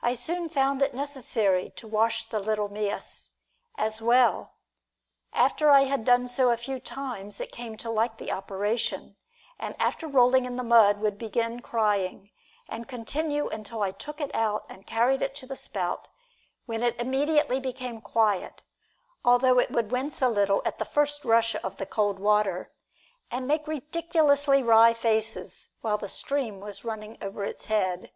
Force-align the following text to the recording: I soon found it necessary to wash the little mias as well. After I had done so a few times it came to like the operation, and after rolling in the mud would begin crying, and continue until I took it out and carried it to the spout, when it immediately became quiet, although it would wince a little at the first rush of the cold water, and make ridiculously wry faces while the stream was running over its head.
I 0.00 0.14
soon 0.14 0.48
found 0.48 0.80
it 0.80 0.94
necessary 0.94 1.70
to 1.70 1.88
wash 1.88 2.28
the 2.28 2.38
little 2.38 2.68
mias 2.68 3.30
as 3.74 4.00
well. 4.00 4.52
After 5.32 5.70
I 5.70 5.80
had 5.86 6.04
done 6.04 6.28
so 6.28 6.50
a 6.50 6.56
few 6.56 6.78
times 6.78 7.40
it 7.40 7.50
came 7.50 7.76
to 7.78 7.90
like 7.90 8.16
the 8.18 8.30
operation, 8.30 9.16
and 9.58 9.74
after 9.82 10.06
rolling 10.06 10.44
in 10.44 10.54
the 10.54 10.62
mud 10.62 11.00
would 11.00 11.18
begin 11.18 11.58
crying, 11.58 12.30
and 12.68 12.86
continue 12.86 13.48
until 13.48 13.82
I 13.82 13.90
took 13.90 14.20
it 14.20 14.32
out 14.36 14.66
and 14.68 14.86
carried 14.86 15.20
it 15.20 15.34
to 15.34 15.46
the 15.48 15.56
spout, 15.56 16.06
when 16.66 16.84
it 16.84 17.00
immediately 17.00 17.58
became 17.58 18.00
quiet, 18.00 18.62
although 19.24 19.58
it 19.58 19.72
would 19.72 19.90
wince 19.90 20.22
a 20.22 20.28
little 20.28 20.62
at 20.64 20.78
the 20.78 20.84
first 20.84 21.24
rush 21.24 21.56
of 21.64 21.76
the 21.76 21.86
cold 21.86 22.20
water, 22.20 22.70
and 23.32 23.48
make 23.48 23.66
ridiculously 23.66 24.62
wry 24.62 24.94
faces 24.94 25.70
while 25.80 25.98
the 25.98 26.06
stream 26.06 26.60
was 26.60 26.84
running 26.84 27.18
over 27.20 27.42
its 27.42 27.64
head. 27.64 28.12